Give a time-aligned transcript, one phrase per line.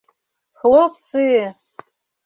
[0.63, 1.27] Хлопцы!